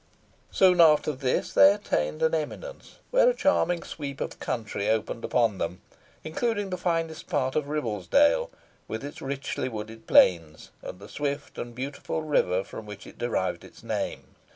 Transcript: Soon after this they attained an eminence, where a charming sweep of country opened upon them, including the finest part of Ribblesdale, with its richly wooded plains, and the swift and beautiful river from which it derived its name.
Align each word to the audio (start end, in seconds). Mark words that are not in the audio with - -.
Soon 0.49 0.81
after 0.81 1.11
this 1.11 1.53
they 1.53 1.71
attained 1.71 2.23
an 2.23 2.33
eminence, 2.33 2.97
where 3.11 3.29
a 3.29 3.35
charming 3.35 3.83
sweep 3.83 4.19
of 4.19 4.39
country 4.39 4.89
opened 4.89 5.23
upon 5.23 5.59
them, 5.59 5.79
including 6.23 6.71
the 6.71 6.75
finest 6.79 7.27
part 7.27 7.55
of 7.55 7.69
Ribblesdale, 7.69 8.49
with 8.87 9.03
its 9.05 9.21
richly 9.21 9.69
wooded 9.69 10.07
plains, 10.07 10.71
and 10.81 10.99
the 10.99 11.07
swift 11.07 11.59
and 11.59 11.75
beautiful 11.75 12.23
river 12.23 12.63
from 12.63 12.87
which 12.87 13.05
it 13.05 13.19
derived 13.19 13.63
its 13.63 13.83
name. 13.83 14.23